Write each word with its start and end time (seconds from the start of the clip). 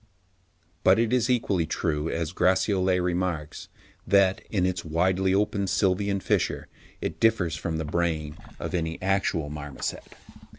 But 0.83 0.97
it 0.97 1.13
is 1.13 1.29
equally 1.29 1.67
true, 1.67 2.09
as 2.09 2.33
Gratiolet 2.33 2.99
remarks, 3.03 3.67
that, 4.07 4.41
in 4.49 4.65
its 4.65 4.83
widely 4.83 5.31
open 5.31 5.65
sylvian 5.67 6.19
fissure, 6.23 6.67
it 7.01 7.19
differs 7.19 7.55
from 7.55 7.77
the 7.77 7.85
brain 7.85 8.35
of 8.57 8.73
any 8.73 8.99
actual 8.99 9.51
marmoset. 9.51 10.15